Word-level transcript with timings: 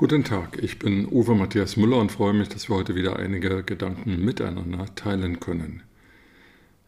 Guten 0.00 0.22
Tag, 0.22 0.62
ich 0.62 0.78
bin 0.78 1.08
Uwe 1.10 1.34
Matthias 1.34 1.76
Müller 1.76 1.96
und 1.96 2.12
freue 2.12 2.32
mich, 2.32 2.48
dass 2.48 2.68
wir 2.68 2.76
heute 2.76 2.94
wieder 2.94 3.16
einige 3.16 3.64
Gedanken 3.64 4.24
miteinander 4.24 4.86
teilen 4.94 5.40
können. 5.40 5.82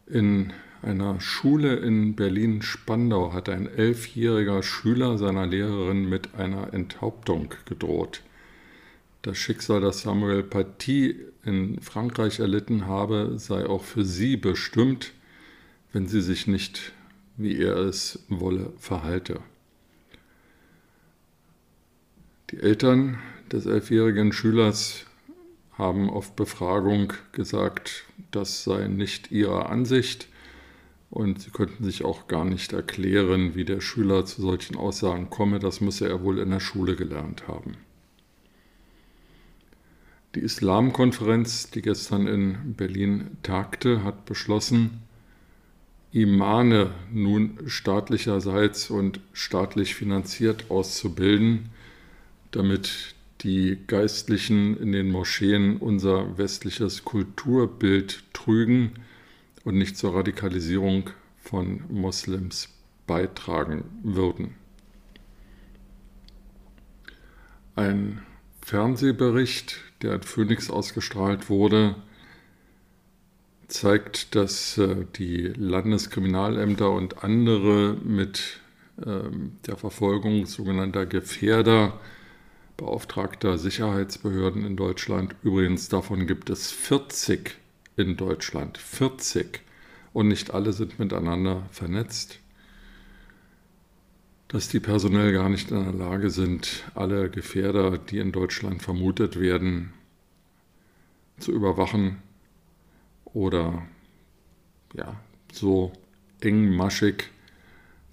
In 0.06 0.52
einer 0.80 1.20
Schule 1.20 1.74
in 1.74 2.14
Berlin-Spandau 2.14 3.32
hat 3.32 3.48
ein 3.48 3.66
elfjähriger 3.66 4.62
Schüler 4.62 5.18
seiner 5.18 5.44
Lehrerin 5.48 6.08
mit 6.08 6.36
einer 6.36 6.72
Enthauptung 6.72 7.52
gedroht. 7.64 8.22
Das 9.22 9.36
Schicksal, 9.36 9.80
das 9.80 10.02
Samuel 10.02 10.44
Paty 10.44 11.16
in 11.44 11.80
Frankreich 11.80 12.38
erlitten 12.38 12.86
habe, 12.86 13.32
sei 13.38 13.66
auch 13.66 13.82
für 13.82 14.04
sie 14.04 14.36
bestimmt, 14.36 15.14
wenn 15.92 16.06
sie 16.06 16.20
sich 16.20 16.46
nicht, 16.46 16.92
wie 17.36 17.58
er 17.58 17.74
es 17.74 18.24
wolle, 18.28 18.72
verhalte. 18.78 19.40
Die 22.50 22.58
Eltern 22.58 23.18
des 23.52 23.66
elfjährigen 23.66 24.32
Schülers 24.32 25.06
haben 25.78 26.10
auf 26.10 26.34
Befragung 26.34 27.12
gesagt, 27.30 28.04
das 28.32 28.64
sei 28.64 28.88
nicht 28.88 29.30
ihre 29.30 29.66
Ansicht 29.66 30.26
und 31.10 31.40
sie 31.40 31.50
könnten 31.50 31.84
sich 31.84 32.04
auch 32.04 32.26
gar 32.26 32.44
nicht 32.44 32.72
erklären, 32.72 33.54
wie 33.54 33.64
der 33.64 33.80
Schüler 33.80 34.24
zu 34.24 34.42
solchen 34.42 34.76
Aussagen 34.76 35.30
komme. 35.30 35.60
Das 35.60 35.80
müsse 35.80 36.08
er 36.08 36.22
wohl 36.22 36.40
in 36.40 36.50
der 36.50 36.58
Schule 36.58 36.96
gelernt 36.96 37.46
haben. 37.46 37.76
Die 40.34 40.40
Islamkonferenz, 40.40 41.70
die 41.70 41.82
gestern 41.82 42.26
in 42.26 42.74
Berlin 42.74 43.36
tagte, 43.44 44.02
hat 44.02 44.24
beschlossen, 44.24 45.02
Imane 46.12 46.90
nun 47.12 47.58
staatlicherseits 47.66 48.90
und 48.90 49.20
staatlich 49.32 49.94
finanziert 49.94 50.68
auszubilden, 50.68 51.70
damit 52.50 53.14
die 53.42 53.78
Geistlichen 53.86 54.76
in 54.76 54.92
den 54.92 55.10
Moscheen 55.10 55.78
unser 55.78 56.36
westliches 56.36 57.04
Kulturbild 57.04 58.24
trügen 58.32 58.92
und 59.64 59.76
nicht 59.76 59.96
zur 59.96 60.14
Radikalisierung 60.14 61.10
von 61.38 61.82
Moslems 61.88 62.68
beitragen 63.06 63.84
würden. 64.02 64.54
Ein 67.76 68.22
Fernsehbericht, 68.62 69.78
der 70.02 70.14
in 70.14 70.22
Phoenix 70.22 70.70
ausgestrahlt 70.70 71.48
wurde, 71.48 71.96
zeigt, 73.68 74.34
dass 74.34 74.76
äh, 74.78 75.06
die 75.16 75.52
Landeskriminalämter 75.56 76.90
und 76.90 77.24
andere 77.24 77.96
mit 78.04 78.60
ähm, 79.04 79.56
der 79.66 79.76
Verfolgung 79.76 80.46
sogenannter 80.46 81.06
Gefährder 81.06 81.98
beauftragter 82.80 83.58
Sicherheitsbehörden 83.58 84.64
in 84.64 84.74
Deutschland. 84.74 85.36
Übrigens, 85.42 85.90
davon 85.90 86.26
gibt 86.26 86.48
es 86.48 86.72
40 86.72 87.58
in 87.96 88.16
Deutschland. 88.16 88.78
40. 88.78 89.60
Und 90.14 90.28
nicht 90.28 90.52
alle 90.52 90.72
sind 90.72 90.98
miteinander 90.98 91.68
vernetzt. 91.70 92.40
Dass 94.48 94.68
die 94.68 94.80
personell 94.80 95.32
gar 95.32 95.50
nicht 95.50 95.70
in 95.70 95.84
der 95.84 95.92
Lage 95.92 96.30
sind, 96.30 96.90
alle 96.94 97.28
Gefährder, 97.28 97.98
die 97.98 98.18
in 98.18 98.32
Deutschland 98.32 98.82
vermutet 98.82 99.38
werden, 99.38 99.92
zu 101.38 101.52
überwachen 101.52 102.22
oder 103.26 103.86
ja, 104.94 105.20
so 105.52 105.92
engmaschig 106.40 107.24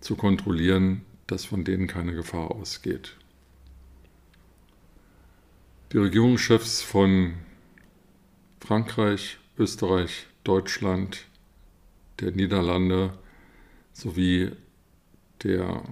zu 0.01 0.15
kontrollieren, 0.15 1.03
dass 1.25 1.45
von 1.45 1.63
denen 1.63 1.87
keine 1.87 2.13
Gefahr 2.13 2.51
ausgeht. 2.51 3.15
Die 5.93 5.97
Regierungschefs 5.99 6.81
von 6.81 7.35
Frankreich, 8.59 9.37
Österreich, 9.57 10.27
Deutschland, 10.43 11.27
der 12.19 12.31
Niederlande 12.31 13.13
sowie 13.93 14.51
der 15.43 15.83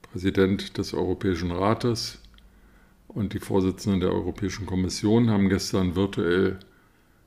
Präsident 0.00 0.78
des 0.78 0.94
Europäischen 0.94 1.50
Rates 1.50 2.18
und 3.08 3.34
die 3.34 3.40
Vorsitzenden 3.40 4.00
der 4.00 4.10
Europäischen 4.10 4.64
Kommission 4.64 5.28
haben 5.28 5.50
gestern 5.50 5.96
virtuell 5.96 6.58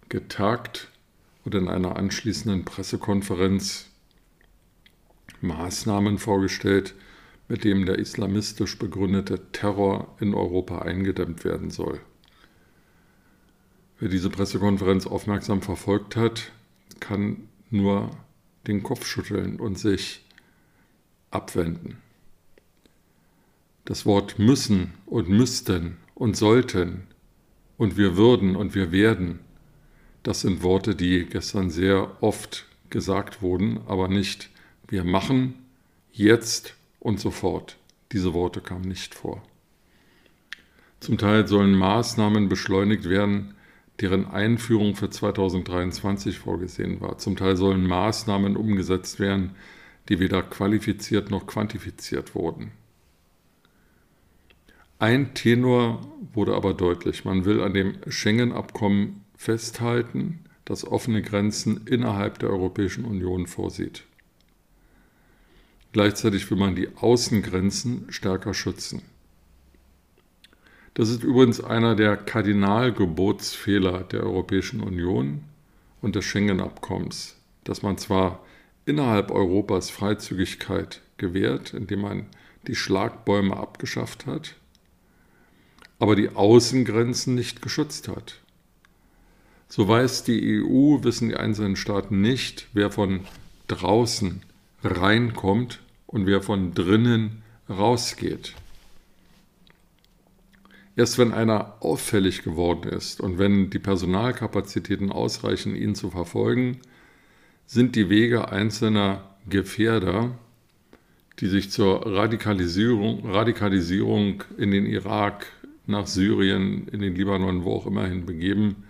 getagt 0.10 0.90
und 1.46 1.54
in 1.54 1.68
einer 1.68 1.96
anschließenden 1.96 2.66
Pressekonferenz 2.66 3.92
Maßnahmen 5.42 6.18
vorgestellt, 6.18 6.96
mit 7.48 7.64
dem 7.64 7.86
der 7.86 8.00
islamistisch 8.00 8.78
begründete 8.78 9.52
Terror 9.52 10.16
in 10.20 10.34
Europa 10.34 10.80
eingedämmt 10.80 11.44
werden 11.44 11.70
soll. 11.70 12.00
Wer 14.00 14.09
diese 14.09 14.30
Pressekonferenz 14.30 15.08
aufmerksam 15.08 15.62
verfolgt 15.62 16.16
hat, 16.16 16.52
kann 17.00 17.48
nur 17.70 18.12
den 18.68 18.84
Kopf 18.84 19.06
schütteln 19.06 19.59
und 19.59 19.78
sich 19.78 20.26
abwenden. 21.31 21.98
Das 23.86 24.06
Wort 24.06 24.40
müssen 24.40 24.94
und 25.06 25.30
müssten 25.30 25.98
und 26.16 26.38
sollten 26.38 27.08
und 27.78 27.98
wir 27.98 28.16
würden 28.16 28.56
und 28.56 28.75
wir 28.75 28.92
werden, 28.92 29.40
das 30.24 30.42
sind 30.42 30.64
Worte, 30.64 30.96
die 30.96 31.25
gestern 31.25 31.70
sehr 31.70 32.24
oft 32.24 32.66
gesagt 32.90 33.42
wurden, 33.42 33.81
aber 33.88 34.08
nicht 34.08 34.50
wir 34.88 35.04
machen 35.04 35.56
jetzt 36.12 36.75
und 37.03 37.19
so 37.19 37.31
fort. 37.31 37.78
Diese 38.12 38.34
Worte 38.34 38.62
kamen 38.62 38.88
nicht 38.88 39.14
vor. 39.14 39.44
Zum 41.00 41.18
Teil 41.18 41.47
sollen 41.47 41.75
Maßnahmen 41.75 42.47
beschleunigt 42.47 43.09
werden, 43.09 43.56
deren 44.00 44.25
Einführung 44.25 44.96
für 44.96 45.09
2023 45.09 46.40
vorgesehen 46.40 47.02
war. 47.02 47.18
Zum 47.18 47.36
Teil 47.36 47.58
sollen 47.58 47.86
Maßnahmen 47.86 48.56
umgesetzt 48.56 49.19
werden, 49.19 49.52
die 50.09 50.19
weder 50.19 50.42
qualifiziert 50.44 51.30
noch 51.30 51.46
quantifiziert 51.46 52.36
wurden. 52.36 52.72
Ein 54.97 55.34
Tenor 55.34 56.02
wurde 56.34 56.56
aber 56.56 56.74
deutlich. 56.74 57.25
Man 57.25 57.44
will 57.44 57.62
an 57.62 57.74
dem 57.74 57.96
Schengen-Abkommen 58.08 59.25
festhalten, 59.36 60.46
das 60.63 60.88
offene 60.88 61.22
Grenzen 61.22 61.86
innerhalb 61.86 62.40
der 62.40 62.50
Europäischen 62.50 63.04
Union 63.04 63.48
vorsieht. 63.48 64.06
Gleichzeitig 65.94 66.50
will 66.50 66.57
man 66.57 66.75
die 66.75 66.90
Außengrenzen 66.98 68.07
stärker 68.10 68.56
schützen. 68.56 69.04
Das 70.95 71.10
ist 71.10 71.24
übrigens 71.24 71.62
einer 71.62 71.95
der 71.95 72.18
Kardinalgebotsfehler 72.18 74.04
der 74.04 74.24
Europäischen 74.24 74.81
Union 74.81 75.44
und 76.01 76.16
des 76.16 76.25
Schengen-Abkommens, 76.25 77.36
dass 77.63 77.84
man 77.84 77.98
zwar 77.98 78.44
innerhalb 78.86 79.31
Europas 79.31 79.92
Freizügigkeit 79.92 81.01
gewährt, 81.18 81.74
indem 81.74 82.01
man 82.01 82.25
die 82.68 82.75
Schlagbäume 82.75 83.56
abgeschafft 83.56 84.25
hat, 84.25 84.56
aber 86.00 86.16
die 86.16 86.30
Außengrenzen 86.30 87.36
nicht 87.36 87.62
geschützt 87.62 88.07
hat. 88.07 88.40
So 89.69 89.88
weiß 89.88 90.24
die 90.24 90.63
EU, 90.63 91.04
wissen 91.04 91.30
die 91.30 91.36
einzelnen 91.36 91.75
Staaten 91.75 92.22
nicht, 92.22 92.68
wer 92.74 92.92
von 92.92 93.22
draußen 93.68 94.42
reinkommt 94.83 95.80
und 96.06 96.25
wer 96.25 96.41
von 96.41 96.74
drinnen 96.74 97.44
rausgeht. 97.69 98.53
Erst 100.95 101.18
wenn 101.18 101.33
einer 101.33 101.77
auffällig 101.80 102.44
geworden 102.44 102.89
ist 102.89 103.19
und 103.19 103.39
wenn 103.39 103.69
die 103.69 103.80
Personalkapazitäten 103.80 105.12
ausreichen, 105.12 105.75
ihn 105.75 105.95
zu 105.95 106.12
verfolgen, 106.12 106.80
sind 107.65 107.95
die 107.95 108.09
Wege 108.09 108.51
einzelner 108.51 109.35
Gefährder, 109.50 110.38
die 111.39 111.47
sich 111.47 111.71
zur 111.71 112.06
Radikalisierung, 112.06 113.27
Radikalisierung 113.27 114.44
in 114.57 114.69
den 114.69 114.85
Irak, 114.85 115.47
nach 115.85 116.07
Syrien, 116.07 116.88
in 116.88 117.01
den 117.01 117.15
Libanon, 117.15 117.63
wo 117.63 117.74
auch 117.74 117.88
immer 117.88 118.06
hin 118.06 118.25
begeben, 118.25 118.83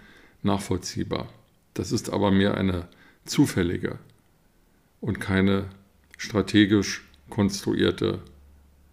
nachvollziehbar. 0.44 1.30
Das 1.74 1.92
ist 1.92 2.12
aber 2.12 2.30
mehr 2.30 2.56
eine 2.56 2.88
zufällige 3.26 3.98
und 5.02 5.20
keine 5.20 5.66
strategisch 6.18 7.04
konstruierte 7.30 8.20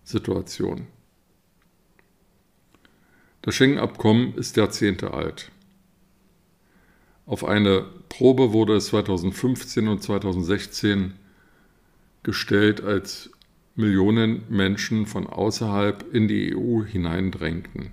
Situation. 0.04 0.86
Das 3.42 3.54
Schengen-Abkommen 3.54 4.34
ist 4.34 4.56
Jahrzehnte 4.56 5.14
alt. 5.14 5.50
Auf 7.26 7.44
eine 7.44 7.86
Probe 8.08 8.52
wurde 8.52 8.76
es 8.76 8.86
2015 8.86 9.88
und 9.88 10.02
2016 10.02 11.14
gestellt, 12.22 12.82
als 12.82 13.30
Millionen 13.76 14.42
Menschen 14.48 15.06
von 15.06 15.26
außerhalb 15.26 16.12
in 16.12 16.28
die 16.28 16.54
EU 16.54 16.84
hineindrängten. 16.84 17.92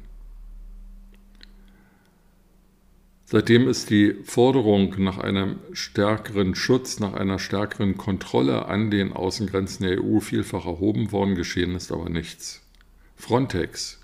Seitdem 3.30 3.68
ist 3.68 3.90
die 3.90 4.14
Forderung 4.24 5.04
nach 5.04 5.18
einem 5.18 5.58
stärkeren 5.74 6.56
Schutz, 6.56 7.02
nach 7.02 7.12
einer 7.12 7.40
stärkeren 7.40 7.98
Kontrolle 7.98 8.68
an 8.68 8.90
den 8.90 9.12
Außengrenzen 9.12 9.86
der 9.86 10.02
EU 10.02 10.22
vielfach 10.22 10.66
erhoben 10.66 11.12
worden, 11.12 11.36
geschehen 11.36 11.76
ist 11.76 11.92
aber 11.92 12.10
nichts. 12.10 12.62
Frontex, 13.18 14.00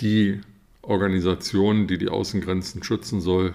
die 0.00 0.40
Organisation, 0.80 1.86
die 1.86 1.98
die 1.98 2.08
Außengrenzen 2.08 2.82
schützen 2.82 3.20
soll, 3.20 3.52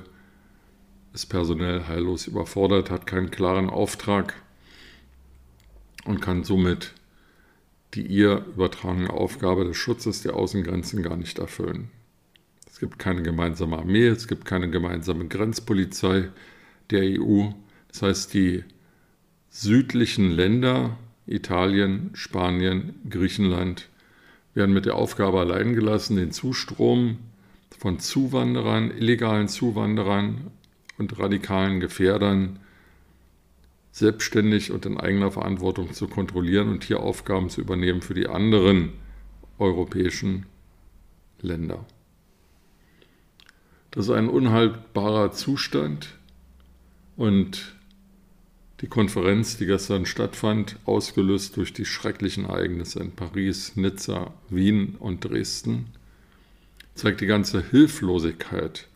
ist 1.15 1.25
personell 1.25 1.87
heillos 1.87 2.27
überfordert, 2.27 2.91
hat 2.91 3.07
keinen 3.07 3.31
klaren 3.31 3.71
Auftrag 3.71 4.35
und 6.03 6.21
kann 6.21 6.43
somit 6.43 6.93
die 7.95 8.05
ihr 8.05 8.45
übertragene 8.53 9.09
Aufgabe 9.09 9.65
des 9.65 9.77
Schutzes 9.77 10.21
der 10.21 10.35
Außengrenzen 10.35 11.01
gar 11.01 11.17
nicht 11.17 11.39
erfüllen. 11.39 11.89
Es 12.75 12.81
gibt 12.81 12.99
keine 12.99 13.23
gemeinsame 13.23 13.77
Armee, 13.77 14.07
es 14.07 14.27
gibt 14.27 14.43
keine 14.43 14.69
gemeinsame 14.69 15.29
Grenzpolizei 15.29 16.27
der 16.89 17.03
EU. 17.21 17.45
Das 17.87 18.01
heißt, 18.01 18.33
die 18.33 18.65
südlichen 19.49 20.29
Länder, 20.29 20.97
Italien, 21.25 22.09
Spanien, 22.15 22.95
Griechenland, 23.09 23.87
werden 24.55 24.73
mit 24.73 24.85
der 24.85 24.95
Aufgabe 24.95 25.39
allein 25.39 25.73
gelassen, 25.73 26.17
den 26.17 26.33
Zustrom 26.33 27.19
von 27.79 27.99
Zuwanderern, 27.99 28.91
illegalen 28.91 29.47
Zuwanderern 29.47 30.51
und 30.97 31.17
radikalen 31.17 31.79
Gefährdern 31.79 32.59
selbstständig 33.93 34.73
und 34.73 34.85
in 34.85 34.99
eigener 34.99 35.31
Verantwortung 35.31 35.93
zu 35.93 36.09
kontrollieren 36.09 36.67
und 36.67 36.83
hier 36.83 36.99
Aufgaben 36.99 37.49
zu 37.49 37.61
übernehmen 37.61 38.01
für 38.01 38.15
die 38.15 38.27
anderen 38.27 38.91
europäischen 39.59 40.45
Länder. 41.39 41.85
Das 43.95 44.07
ist 44.07 44.11
ein 44.11 44.27
unhaltbarer 44.27 45.31
Zustand 45.31 46.09
und 47.15 47.75
die 48.81 48.87
Konferenz, 48.87 49.55
die 49.55 49.65
gestern 49.65 50.05
stattfand, 50.05 50.77
ausgelöst 50.83 51.55
durch 51.55 51.71
die 51.71 51.85
schrecklichen 51.85 52.43
Ereignisse 52.43 52.99
in 52.99 53.11
Paris, 53.11 53.77
Nizza, 53.77 54.33
Wien 54.49 54.95
und 54.99 55.23
Dresden, 55.23 55.85
zeigt 56.93 57.21
die 57.21 57.25
ganze 57.25 57.63
Hilflosigkeit 57.71 58.87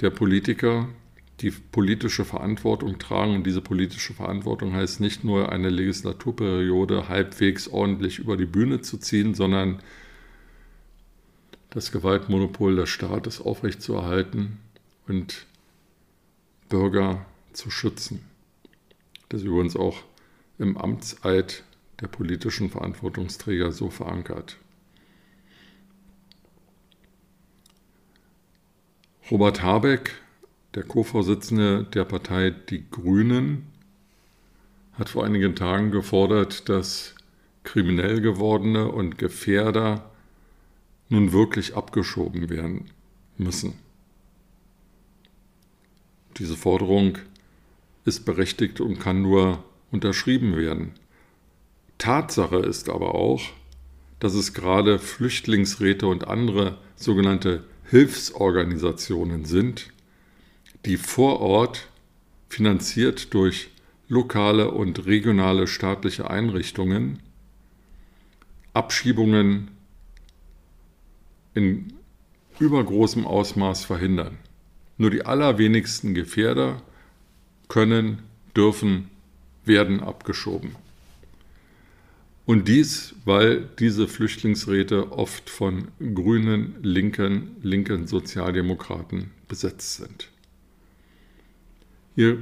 der 0.00 0.10
Politiker, 0.10 0.88
die 1.40 1.50
politische 1.50 2.24
Verantwortung 2.24 3.00
tragen. 3.00 3.34
Und 3.34 3.46
diese 3.48 3.60
politische 3.60 4.14
Verantwortung 4.14 4.74
heißt 4.74 5.00
nicht 5.00 5.24
nur 5.24 5.50
eine 5.50 5.70
Legislaturperiode 5.70 7.08
halbwegs 7.08 7.66
ordentlich 7.66 8.20
über 8.20 8.36
die 8.36 8.46
Bühne 8.46 8.80
zu 8.80 8.96
ziehen, 8.96 9.34
sondern 9.34 9.80
das 11.74 11.90
Gewaltmonopol 11.90 12.76
des 12.76 12.88
Staates 12.88 13.40
aufrechtzuerhalten 13.40 14.58
und 15.08 15.46
Bürger 16.68 17.26
zu 17.52 17.70
schützen. 17.70 18.24
Das 19.28 19.40
ist 19.40 19.46
übrigens 19.46 19.76
auch 19.76 20.02
im 20.58 20.76
Amtseid 20.78 21.64
der 22.00 22.06
politischen 22.06 22.70
Verantwortungsträger 22.70 23.72
so 23.72 23.90
verankert. 23.90 24.56
Robert 29.30 29.62
Habeck, 29.62 30.12
der 30.74 30.84
Co-Vorsitzende 30.84 31.84
der 31.84 32.04
Partei 32.04 32.50
Die 32.50 32.88
Grünen, 32.88 33.66
hat 34.92 35.08
vor 35.08 35.24
einigen 35.24 35.56
Tagen 35.56 35.90
gefordert, 35.90 36.68
dass 36.68 37.16
kriminell 37.64 38.20
gewordene 38.20 38.92
und 38.92 39.18
Gefährder 39.18 40.13
nun 41.08 41.32
wirklich 41.32 41.76
abgeschoben 41.76 42.50
werden 42.50 42.90
müssen. 43.36 43.74
Diese 46.38 46.56
Forderung 46.56 47.18
ist 48.04 48.24
berechtigt 48.24 48.80
und 48.80 48.98
kann 48.98 49.22
nur 49.22 49.62
unterschrieben 49.90 50.56
werden. 50.56 50.92
Tatsache 51.98 52.58
ist 52.58 52.88
aber 52.88 53.14
auch, 53.14 53.42
dass 54.18 54.34
es 54.34 54.52
gerade 54.54 54.98
Flüchtlingsräte 54.98 56.06
und 56.06 56.26
andere 56.26 56.78
sogenannte 56.96 57.64
Hilfsorganisationen 57.90 59.44
sind, 59.44 59.90
die 60.86 60.96
vor 60.96 61.40
Ort 61.40 61.88
finanziert 62.48 63.32
durch 63.34 63.70
lokale 64.08 64.70
und 64.70 65.06
regionale 65.06 65.66
staatliche 65.66 66.30
Einrichtungen 66.30 67.20
Abschiebungen 68.74 69.70
in 71.54 71.92
übergroßem 72.58 73.26
Ausmaß 73.26 73.84
verhindern. 73.84 74.38
Nur 74.96 75.10
die 75.10 75.24
allerwenigsten 75.24 76.14
Gefährder 76.14 76.82
können, 77.68 78.22
dürfen, 78.56 79.10
werden 79.64 80.00
abgeschoben. 80.00 80.76
Und 82.46 82.68
dies, 82.68 83.14
weil 83.24 83.68
diese 83.78 84.06
Flüchtlingsräte 84.06 85.12
oft 85.12 85.48
von 85.48 85.88
grünen, 86.14 86.76
linken, 86.82 87.56
linken 87.62 88.06
Sozialdemokraten 88.06 89.30
besetzt 89.48 89.96
sind. 89.96 90.28
Hier 92.14 92.38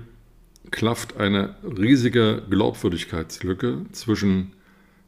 klafft 0.71 1.17
eine 1.19 1.55
riesige 1.63 2.43
Glaubwürdigkeitslücke 2.51 3.87
zwischen 3.93 4.53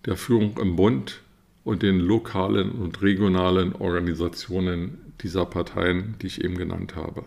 der 0.06 0.16
Führung 0.16 0.58
im 0.58 0.76
Bund 0.76 1.23
und 1.64 1.82
den 1.82 1.98
lokalen 1.98 2.72
und 2.72 3.00
regionalen 3.02 3.74
Organisationen 3.74 4.98
dieser 5.22 5.46
Parteien, 5.46 6.16
die 6.20 6.26
ich 6.26 6.44
eben 6.44 6.56
genannt 6.56 6.94
habe. 6.94 7.24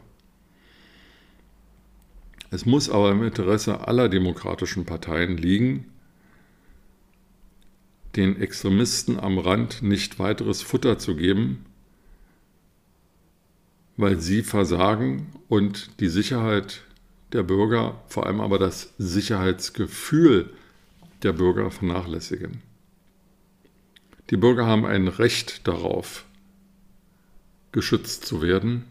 Es 2.50 2.66
muss 2.66 2.90
aber 2.90 3.12
im 3.12 3.24
Interesse 3.24 3.88
aller 3.88 4.08
demokratischen 4.08 4.86
Parteien 4.86 5.38
liegen, 5.38 5.86
den 8.16 8.40
Extremisten 8.40 9.20
am 9.20 9.38
Rand 9.38 9.82
nicht 9.82 10.18
weiteres 10.18 10.62
Futter 10.62 10.98
zu 10.98 11.16
geben, 11.16 11.66
weil 13.98 14.20
sie 14.20 14.44
versagen 14.44 15.28
und 15.50 16.00
die 16.00 16.08
Sicherheit 16.08 16.84
der 17.34 17.44
Bürger, 17.44 18.02
vor 18.08 18.26
allem 18.26 18.40
aber 18.40 18.60
das 18.60 18.94
Sicherheitsgefühl 18.98 20.52
der 21.24 21.34
Bürger 21.34 21.70
vernachlässigen. 21.72 22.62
Die 24.30 24.38
Bürger 24.38 24.66
haben 24.66 24.86
ein 24.86 25.08
Recht 25.08 25.68
darauf, 25.68 26.26
geschützt 27.72 28.26
zu 28.26 28.42
werden. 28.42 28.84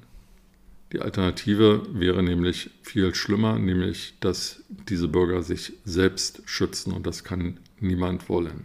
Die 0.92 1.00
Alternative 1.00 1.86
wäre 1.92 2.22
nämlich 2.22 2.70
viel 2.82 3.14
schlimmer, 3.14 3.58
nämlich 3.58 4.14
dass 4.20 4.62
diese 4.88 5.08
Bürger 5.08 5.42
sich 5.42 5.74
selbst 5.84 6.42
schützen 6.46 6.92
und 6.92 7.06
das 7.06 7.24
kann 7.24 7.58
niemand 7.80 8.28
wollen. 8.28 8.64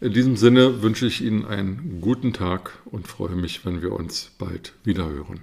In 0.00 0.12
diesem 0.12 0.36
Sinne 0.36 0.82
wünsche 0.82 1.06
ich 1.06 1.22
Ihnen 1.22 1.46
einen 1.46 2.00
guten 2.02 2.34
Tag 2.34 2.78
und 2.84 3.08
freue 3.08 3.36
mich, 3.36 3.64
wenn 3.64 3.80
wir 3.80 3.92
uns 3.92 4.30
bald 4.38 4.74
wiederhören. 4.84 5.40